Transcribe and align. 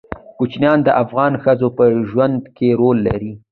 کوچیان 0.37 0.77
د 0.83 0.89
افغان 1.03 1.33
ښځو 1.43 1.67
په 1.77 1.83
ژوند 2.09 2.41
کې 2.57 2.67
رول 2.79 2.97
لري. 3.07 3.33